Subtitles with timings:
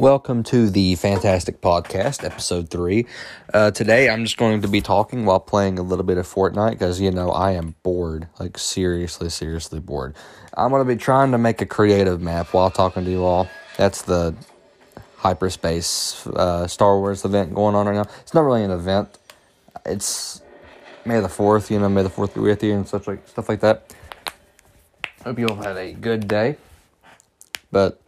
[0.00, 3.04] Welcome to the Fantastic Podcast, episode three.
[3.52, 6.70] Uh, today, I'm just going to be talking while playing a little bit of Fortnite
[6.70, 10.16] because you know I am bored, like seriously, seriously bored.
[10.56, 13.46] I'm going to be trying to make a creative map while talking to you all.
[13.76, 14.34] That's the
[15.18, 18.06] hyperspace uh, Star Wars event going on right now.
[18.22, 19.18] It's not really an event.
[19.84, 20.40] It's
[21.04, 23.50] May the Fourth, you know, May the Fourth be with you and such like stuff
[23.50, 23.94] like that.
[25.24, 26.56] Hope you all had a good day,
[27.70, 27.99] but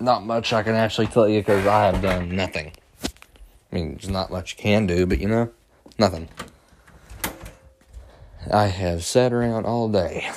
[0.00, 2.72] not much I can actually tell you because I have done nothing.
[3.70, 5.50] I mean, there's not much you can do, but you know,
[5.98, 6.28] nothing.
[8.52, 10.28] I have sat around all day.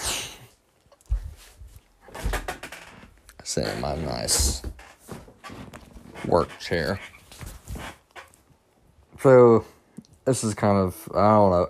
[3.44, 4.62] Sat in my nice
[6.26, 7.00] work chair.
[9.20, 9.66] So,
[10.26, 11.70] this is kind of, I don't know.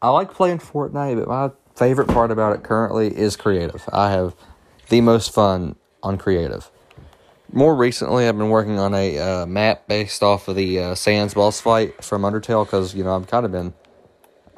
[0.00, 3.88] I like playing Fortnite, but my favorite part about it currently is creative.
[3.92, 4.36] I have
[4.88, 6.70] the most fun on creative
[7.52, 11.32] more recently, I've been working on a uh, map based off of the uh, Sans
[11.34, 13.72] boss fight from Undertale because you know I've kind of been,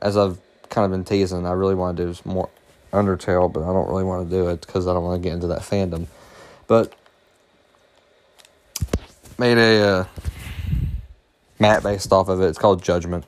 [0.01, 2.48] as I've kind of been teasing, I really want to do more
[2.92, 5.34] Undertale, but I don't really want to do it because I don't want to get
[5.34, 6.06] into that fandom.
[6.67, 6.95] But
[9.39, 10.05] made a uh,
[11.59, 12.47] map based off of it.
[12.47, 13.25] It's called Judgment.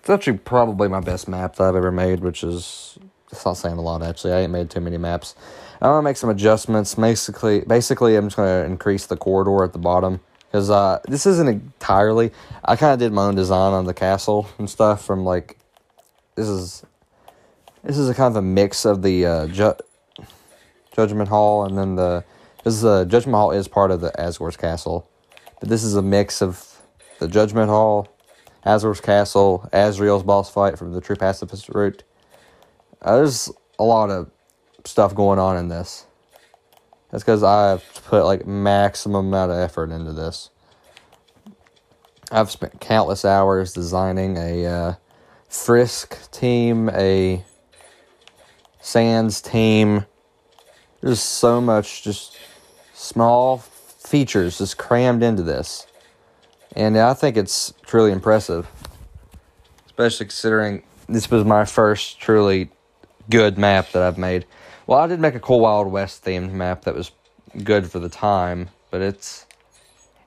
[0.00, 2.98] It's actually probably my best map that I've ever made, which is
[3.30, 4.32] it's not saying a lot actually.
[4.32, 5.34] I ain't made too many maps.
[5.80, 6.94] I'm gonna make some adjustments.
[6.94, 11.48] Basically, basically, I'm just gonna increase the corridor at the bottom because uh, this isn't
[11.48, 12.32] entirely.
[12.64, 15.58] I kind of did my own design on the castle and stuff from like.
[16.34, 16.84] This is,
[17.82, 19.74] this is a kind of a mix of the uh, ju-
[20.94, 22.24] Judgment Hall and then the.
[22.64, 25.08] This is a Judgment Hall is part of the Asgore's castle,
[25.60, 26.80] but this is a mix of
[27.18, 28.08] the Judgment Hall,
[28.64, 32.02] Asgore's castle, Asriel's boss fight from the True Pacifist route.
[33.02, 34.30] Uh, there's a lot of
[34.86, 36.06] stuff going on in this.
[37.10, 40.50] That's because I've put like maximum amount of effort into this.
[42.30, 44.94] I've spent countless hours designing a uh,
[45.48, 47.44] Frisk team, a
[48.80, 50.06] Sans team.
[51.00, 52.36] There's so much just
[52.94, 55.86] small features just crammed into this.
[56.74, 58.68] And I think it's truly impressive.
[59.86, 62.70] Especially considering this was my first truly
[63.30, 64.46] good map that I've made.
[64.86, 67.10] Well, I did make a cool Wild West themed map that was
[67.62, 69.46] good for the time, but its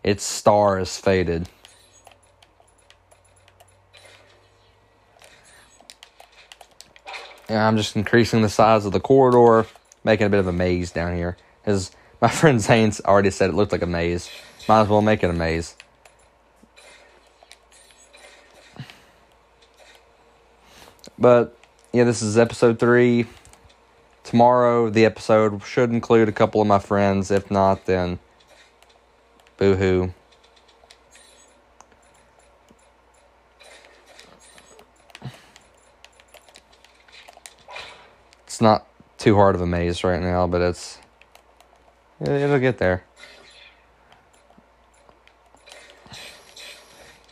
[0.03, 1.47] its star is faded.
[7.47, 9.67] And I'm just increasing the size of the corridor,
[10.03, 11.35] making a bit of a maze down here.
[11.61, 14.29] Because my friend Zane's already said it looked like a maze.
[14.67, 15.75] Might as well make it a maze.
[21.17, 21.58] But
[21.91, 23.25] yeah, this is episode three.
[24.23, 27.31] Tomorrow, the episode should include a couple of my friends.
[27.31, 28.19] If not, then
[29.57, 30.13] boo hoo.
[38.45, 38.85] It's not
[39.17, 40.99] too hard of a maze right now, but it's.
[42.21, 43.03] It'll get there.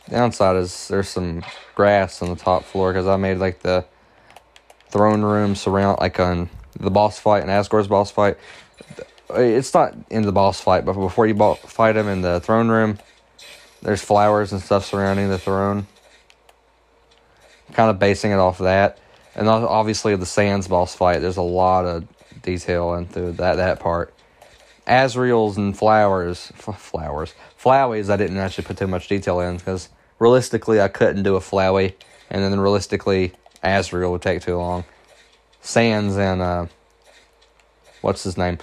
[0.08, 1.44] Downside is there's some
[1.74, 3.84] grass on the top floor because I made like the
[4.90, 8.36] throne room surround like on the boss fight and Asgore's boss fight.
[9.30, 12.98] It's not in the boss fight, but before you fight him in the throne room,
[13.82, 15.86] there's flowers and stuff surrounding the throne.
[17.74, 18.98] Kind of basing it off of that,
[19.34, 21.20] and obviously the Sans boss fight.
[21.20, 22.08] There's a lot of
[22.40, 24.14] detail into that that part.
[24.86, 28.08] Asriel's and flowers, f- flowers, flowies.
[28.08, 31.94] I didn't actually put too much detail in because realistically, I couldn't do a Flowey,
[32.30, 33.32] and then realistically,
[33.62, 34.84] Asriel would take too long.
[35.60, 36.66] Sans and uh,
[38.00, 38.58] what's his name?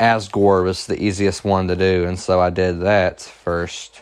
[0.00, 4.00] Asgore was the easiest one to do, and so I did that first.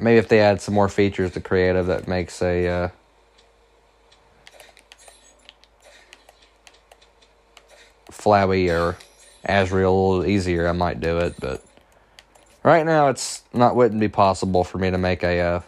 [0.00, 2.88] Maybe if they add some more features to creative that makes a uh,
[8.10, 8.96] Flowey or
[9.46, 11.34] Asriel a little easier, I might do it.
[11.38, 11.62] But
[12.62, 15.60] right now, it's not wouldn't be possible for me to make a uh,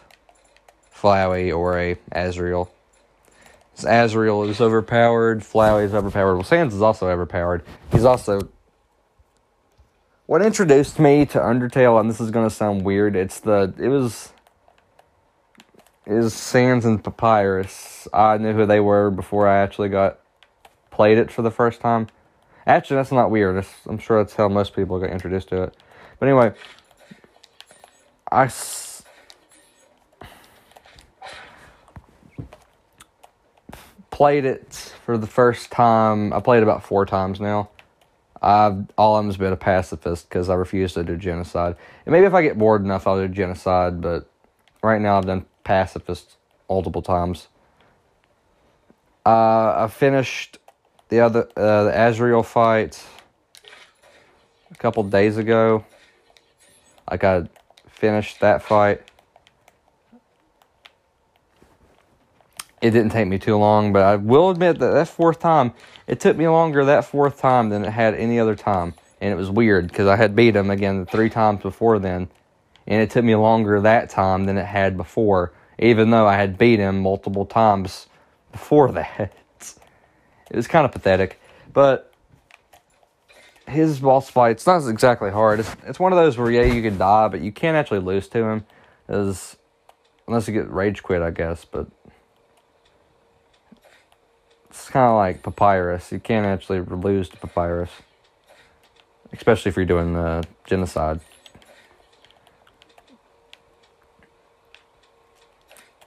[1.05, 2.67] Flowey or a Asriel.
[3.77, 5.41] Asriel is overpowered.
[5.41, 6.33] Flowey is overpowered.
[6.33, 7.63] Well, Sans is also overpowered.
[7.91, 8.49] He's also.
[10.25, 14.33] What introduced me to Undertale, and this is gonna sound weird, it's the it was
[16.07, 18.07] is Sans and Papyrus.
[18.11, 20.19] I knew who they were before I actually got
[20.89, 22.07] played it for the first time.
[22.65, 23.63] Actually, that's not weird.
[23.85, 25.77] I'm sure that's how most people got introduced to it.
[26.17, 26.53] But anyway,
[28.31, 28.47] I
[34.15, 36.31] played it for the first time.
[36.31, 37.67] I played about four times now.
[38.41, 41.75] I've all I'm has been a pacifist because I refuse to do genocide.
[42.05, 43.99] And maybe if I get bored enough, I'll do genocide.
[43.99, 44.29] But
[44.81, 46.37] right now, I've done pacifist
[46.69, 47.49] multiple times.
[49.25, 50.59] Uh, I finished
[51.09, 53.03] the other uh, the Asriel fight
[54.71, 55.83] a couple days ago.
[57.11, 57.49] Like I
[57.89, 59.01] finished that fight.
[62.85, 65.73] It didn't take me too long, but I will admit that that fourth time,
[66.05, 68.93] it took me longer that fourth time than it had any other time.
[69.19, 72.29] And it was weird because I had beat him again three times before then.
[72.85, 76.59] And it took me longer that time than it had before, even though I had
[76.59, 78.05] beat him multiple times
[78.51, 79.33] before that.
[80.51, 81.41] It was kind of pathetic.
[81.73, 82.13] But
[83.67, 85.59] his boss fight's not exactly hard.
[85.59, 88.27] It's, it's one of those where, yeah, you can die, but you can't actually lose
[88.27, 88.65] to him.
[89.09, 89.57] Is
[90.27, 91.65] unless you get rage quit, I guess.
[91.65, 91.87] But
[94.75, 96.11] it's kind of like Papyrus.
[96.11, 97.89] You can't actually lose to Papyrus,
[99.31, 101.21] especially if you're doing the genocide.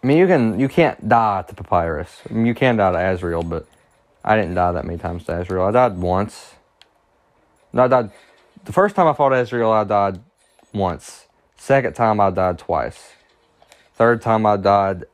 [0.02, 2.20] I mean, you can you can't die to Papyrus.
[2.28, 3.66] I mean, you can die to Asriel, but
[4.22, 5.66] I didn't die that many times to Asriel.
[5.66, 6.54] I died once.
[7.72, 8.10] No, I died.
[8.64, 10.20] The first time I fought Asriel, I died
[10.74, 11.26] once.
[11.56, 13.12] Second time, I died twice.
[13.94, 15.04] Third time, I died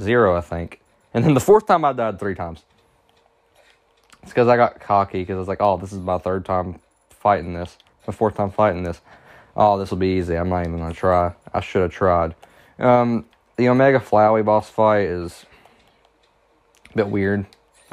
[0.00, 0.79] zero, I think.
[1.12, 2.62] And then the fourth time, I died three times.
[4.22, 6.78] It's because I got cocky because I was like, oh, this is my third time
[7.10, 7.76] fighting this.
[8.06, 9.00] My fourth time fighting this.
[9.56, 10.36] Oh, this will be easy.
[10.36, 11.34] I'm not even to try.
[11.52, 12.34] I should have tried.
[12.78, 13.24] Um,
[13.56, 15.44] the Omega Flowey boss fight is
[16.92, 17.46] a bit weird.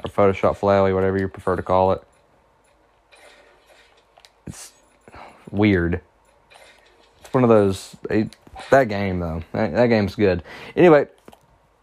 [0.04, 2.04] Or Photoshop Flowey, whatever you prefer to call it.
[4.46, 4.72] It's
[5.50, 6.02] weird.
[7.20, 7.96] It's one of those.
[8.70, 9.44] that game, though.
[9.54, 10.44] That, that game's good.
[10.76, 11.08] Anyway,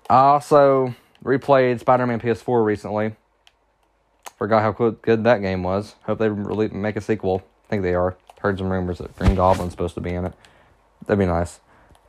[0.09, 3.17] I also replayed Spider Man PS4 recently.
[4.37, 5.95] Forgot how good that game was.
[6.03, 7.43] Hope they really make a sequel.
[7.67, 8.17] I think they are.
[8.41, 10.35] Heard some rumors that Green Goblin's supposed to be in it.
[11.07, 11.61] That'd be nice.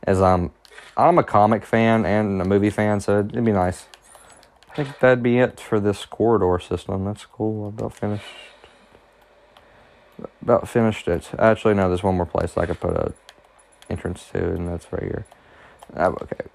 [0.02, 0.52] As I'm,
[0.96, 3.86] I'm a comic fan and a movie fan, so it'd be nice.
[4.70, 7.04] I think that'd be it for this corridor system.
[7.04, 7.68] That's cool.
[7.68, 8.24] About finished.
[10.42, 11.30] About finished it.
[11.38, 11.88] Actually, no.
[11.88, 13.14] There's one more place I could put a
[13.88, 15.26] entrance to, and that's right here.
[15.96, 16.46] Oh, okay.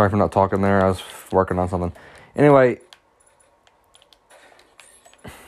[0.00, 0.82] Sorry for not talking there.
[0.82, 1.92] I was working on something.
[2.34, 2.80] Anyway,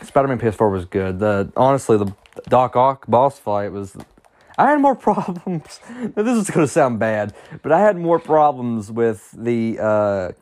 [0.03, 1.21] Spider-Man PS4 was good.
[1.21, 2.15] The honestly, the
[2.51, 3.97] Doc Ock boss fight was.
[4.59, 5.81] I had more problems.
[6.15, 7.33] this is going to sound bad,
[7.63, 10.33] but I had more problems with the uh,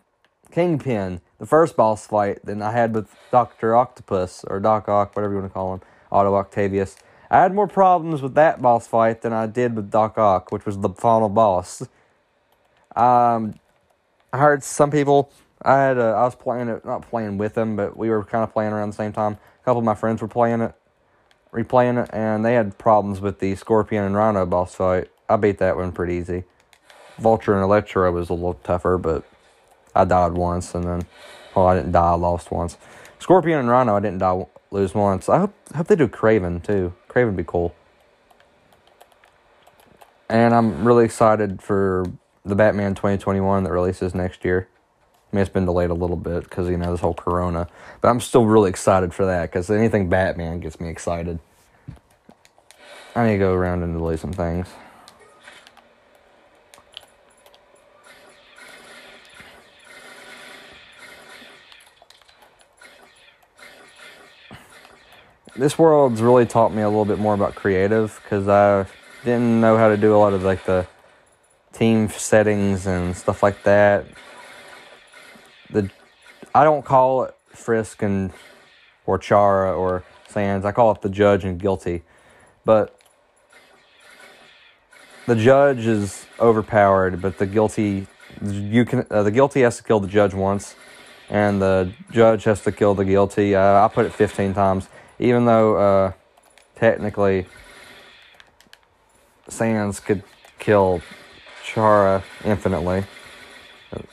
[0.51, 5.35] Kingpin, the first boss fight, than I had with Doctor Octopus or Doc Ock, whatever
[5.35, 6.97] you want to call him, Otto Octavius.
[7.31, 10.67] I had more problems with that boss fight than I did with Doc Ock, which
[10.67, 11.87] was the final boss.
[12.97, 13.55] Um,
[14.32, 15.32] I heard some people.
[15.62, 18.44] I had a, I was playing it, not playing with them, but we were kind
[18.44, 19.38] of playing around the same time.
[19.61, 20.75] A couple of my friends were playing it,
[21.53, 25.11] replaying it, and they had problems with the Scorpion and Rhino boss fight.
[25.29, 26.44] I beat that one pretty easy.
[27.19, 29.25] Vulture and Electro was a little tougher, but
[29.94, 31.06] I died once, and then,
[31.55, 32.79] well, I didn't die, I lost once.
[33.19, 35.29] Scorpion and Rhino, I didn't die, lose once.
[35.29, 36.94] I hope, hope they do Kraven too.
[37.09, 37.75] Kraven be cool.
[40.31, 42.05] And I'm really excited for
[42.44, 44.69] the Batman 2021 that releases next year.
[45.32, 47.69] I mean, it's been delayed a little bit because, you know, this whole corona.
[48.01, 51.39] But I'm still really excited for that because anything Batman gets me excited.
[53.15, 54.67] I need to go around and delete some things.
[65.56, 68.87] This world's really taught me a little bit more about creative because I
[69.25, 70.87] didn't know how to do a lot of like the
[71.81, 74.05] team settings and stuff like that.
[75.70, 75.91] The
[76.55, 78.32] I don't call it Frisk and
[79.06, 80.65] or Chara or Sans.
[80.67, 82.03] I call it the judge and guilty,
[82.67, 83.01] but
[85.27, 87.22] the judge is overpowered.
[87.22, 88.06] But the guilty
[88.43, 90.77] you can uh, the guilty has to kill the judge once,
[91.31, 93.55] and the judge has to kill the guilty.
[93.55, 96.13] Uh, I put it fifteen times, even though uh,
[96.77, 97.46] technically
[99.49, 100.22] Sans could
[100.58, 101.01] kill
[101.64, 103.05] Chara infinitely.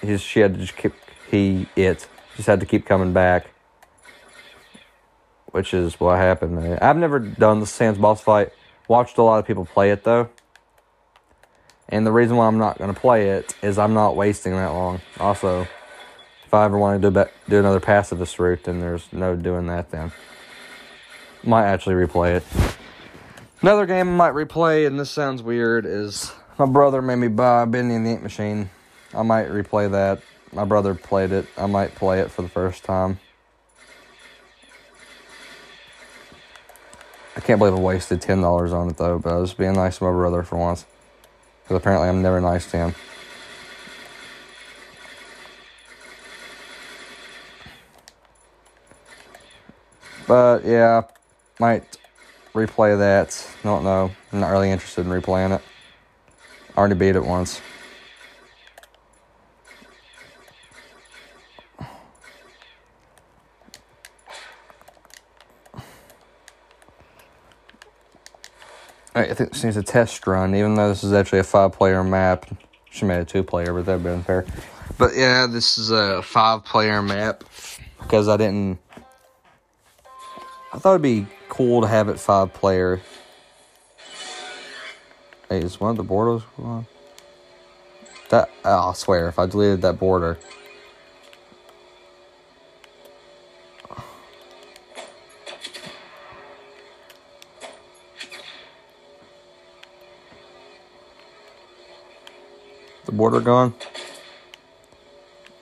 [0.01, 0.93] He's, she had to just keep,
[1.29, 3.47] he, it, just had to keep coming back.
[5.51, 6.79] Which is what happened.
[6.81, 8.51] I've never done the Sans boss fight.
[8.87, 10.29] Watched a lot of people play it though.
[11.89, 14.73] And the reason why I'm not going to play it is I'm not wasting that
[14.73, 15.01] long.
[15.19, 15.67] Also,
[16.45, 19.89] if I ever want to do, do another pacifist route, then there's no doing that
[19.91, 20.11] then.
[21.43, 22.43] Might actually replay it.
[23.61, 27.65] Another game I might replay, and this sounds weird, is my brother made me buy
[27.65, 28.69] Bendy and the Ink Machine.
[29.13, 30.21] I might replay that.
[30.51, 31.47] My brother played it.
[31.57, 33.19] I might play it for the first time.
[37.35, 39.99] I can't believe I wasted ten dollars on it though, but I was being nice
[39.99, 40.85] to my brother for once.
[41.63, 42.95] Because apparently I'm never nice to him.
[50.27, 51.03] But yeah,
[51.59, 51.97] might
[52.53, 53.47] replay that.
[53.63, 54.11] Don't know.
[54.31, 55.61] I'm not really interested in replaying it.
[56.77, 57.59] I already beat it once.
[69.15, 72.03] I think this needs a test run, even though this is actually a five player
[72.03, 72.45] map.
[72.91, 74.45] She made a two player, but that'd be unfair.
[74.99, 77.43] But yeah, this is a five player map
[77.99, 78.77] because I didn't.
[80.71, 83.01] I thought it'd be cool to have it five player.
[85.49, 86.41] Hey, is one of the borders?
[88.29, 90.37] That oh, I swear, if I deleted that border.
[103.05, 103.73] The border gone.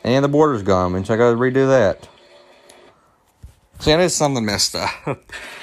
[0.03, 2.07] And the border's gone, means I gotta redo that.
[3.79, 4.89] See, I did something messed up.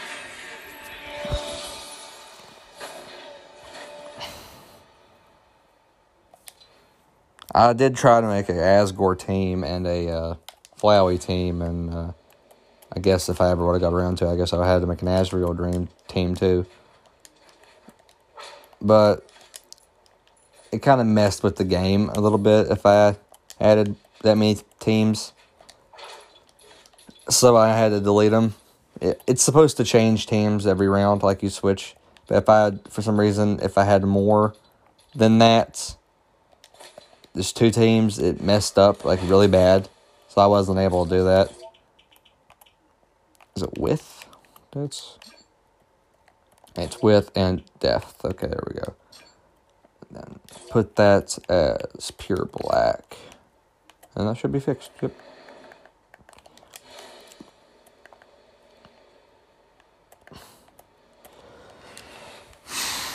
[7.54, 10.34] I did try to make an Asgore team and a uh,
[10.78, 12.12] Flowey team, and uh,
[12.94, 14.80] I guess if I ever would have got around to it, I guess I had
[14.80, 16.66] to make an Asriel Dream team too.
[18.80, 19.30] But
[20.72, 23.16] it kind of messed with the game a little bit if I
[23.60, 25.32] added that many teams.
[27.28, 28.54] So I had to delete them.
[29.00, 31.94] It, it's supposed to change teams every round, like you switch.
[32.26, 34.54] But if I, for some reason, if I had more
[35.14, 35.96] than that,
[37.34, 39.88] there's two teams, it messed up like really bad.
[40.28, 41.52] So I wasn't able to do that.
[43.56, 44.26] Is it width?
[44.72, 45.18] That's.
[46.74, 48.24] It's width and depth.
[48.24, 48.94] Okay, there we go
[50.12, 50.38] then
[50.70, 53.16] put that as pure black.
[54.14, 54.90] And that should be fixed.
[55.00, 55.12] Yep.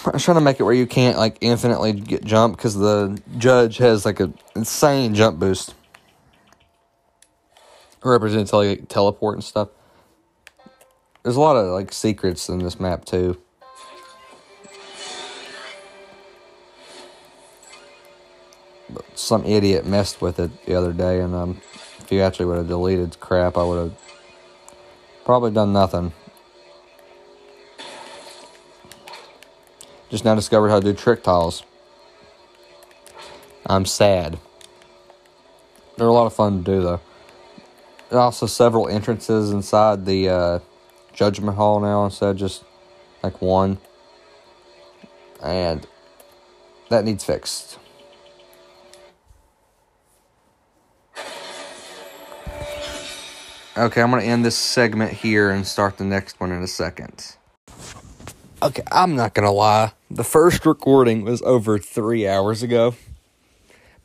[0.08, 3.22] I was trying to make it where you can't like infinitely get jump because the
[3.38, 5.76] judge has like a insane jump boost.
[8.02, 8.52] Represents
[8.88, 9.68] teleport and stuff.
[11.24, 13.38] There's a lot of like secrets in this map too.
[18.90, 21.62] But some idiot messed with it the other day, and um,
[22.00, 23.98] if you actually would have deleted crap, I would have
[25.26, 26.14] probably done nothing.
[30.10, 31.64] Just now discovered how to do trick tiles.
[33.66, 34.40] I'm sad.
[35.98, 37.02] They're a lot of fun to do, though.
[38.10, 40.60] There are also several entrances inside the uh,
[41.12, 42.64] Judgment Hall now instead of just
[43.22, 43.80] like one.
[45.44, 45.86] And
[46.90, 47.80] that needs fixed.
[53.78, 56.68] Okay, I'm going to end this segment here and start the next one in a
[56.68, 57.36] second.
[58.64, 59.92] Okay, I'm not going to lie.
[60.10, 62.96] The first recording was over three hours ago,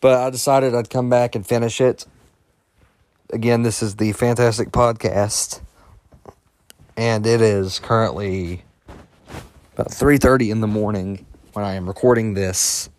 [0.01, 2.07] but I decided I'd come back and finish it.
[3.33, 5.61] Again, this is the Fantastic Podcast,
[6.97, 8.65] and it is currently
[9.75, 12.91] about 3.30 in the morning when I am recording this.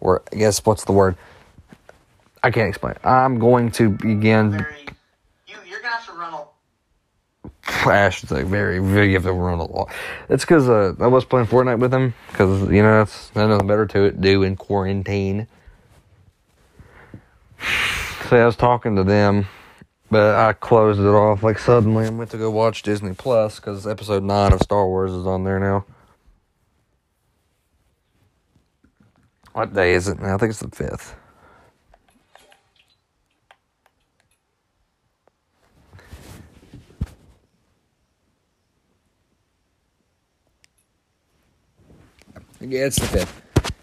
[0.00, 1.16] Or, I guess, what's the word?
[2.42, 2.94] I can't explain.
[3.04, 4.66] I'm going to begin
[7.68, 9.92] Ash is like very, very, you have run a lot.
[10.28, 13.86] It's because uh, I was playing Fortnite with him because you know that's nothing better
[13.86, 15.48] to do in quarantine.
[18.28, 19.46] So I was talking to them,
[20.10, 23.86] but I closed it off like suddenly and went to go watch Disney Plus because
[23.86, 25.84] episode nine of Star Wars is on there now.
[29.52, 30.34] What day is it now?
[30.34, 31.16] I think it's the fifth.
[42.60, 43.42] Yeah, it's the fifth.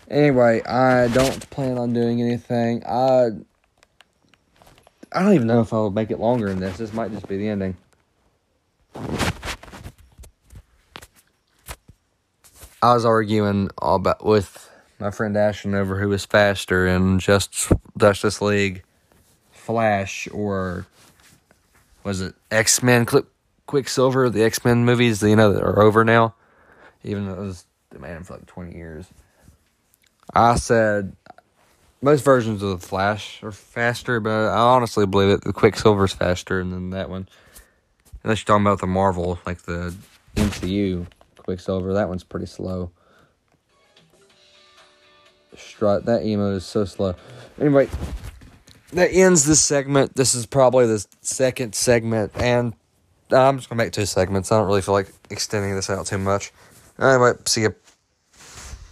[0.09, 2.83] Anyway, I don't plan on doing anything.
[2.85, 3.29] I
[5.11, 6.77] I don't even know if I'll make it longer than this.
[6.77, 7.77] This might just be the ending.
[12.81, 17.71] I was arguing all about with my friend Ashton over who was faster in just
[17.97, 18.83] Justice League,
[19.51, 20.85] Flash, or
[22.03, 23.05] was it X Men?
[23.65, 26.35] Quicksilver, the X Men movies, you know, that are over now
[27.03, 29.07] even though it was they made for like twenty years.
[30.33, 31.15] I said
[32.01, 35.41] most versions of the Flash are faster, but I honestly believe it.
[35.41, 37.29] The Quicksilver's faster than that one.
[38.23, 39.95] Unless you're talking about the Marvel, like the
[40.35, 41.07] MCU
[41.37, 42.91] Quicksilver, that one's pretty slow.
[45.55, 47.15] Strut, that emo is so slow.
[47.59, 47.87] Anyway,
[48.91, 50.15] that ends this segment.
[50.15, 52.73] This is probably the second segment, and
[53.31, 54.51] I'm just gonna make two segments.
[54.51, 56.51] I don't really feel like extending this out too much.
[56.99, 57.75] Anyway, see you.